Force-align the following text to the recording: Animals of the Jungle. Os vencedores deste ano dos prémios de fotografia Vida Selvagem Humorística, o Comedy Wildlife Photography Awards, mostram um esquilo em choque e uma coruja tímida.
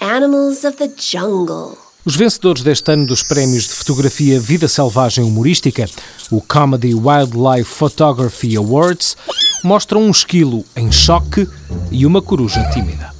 Animals 0.00 0.64
of 0.64 0.78
the 0.78 0.88
Jungle. 0.96 1.85
Os 2.06 2.14
vencedores 2.14 2.62
deste 2.62 2.92
ano 2.92 3.04
dos 3.04 3.24
prémios 3.24 3.64
de 3.64 3.70
fotografia 3.70 4.38
Vida 4.38 4.68
Selvagem 4.68 5.24
Humorística, 5.24 5.86
o 6.30 6.40
Comedy 6.40 6.94
Wildlife 6.94 7.64
Photography 7.64 8.56
Awards, 8.56 9.16
mostram 9.64 10.02
um 10.02 10.10
esquilo 10.12 10.64
em 10.76 10.92
choque 10.92 11.48
e 11.90 12.06
uma 12.06 12.22
coruja 12.22 12.62
tímida. 12.70 13.15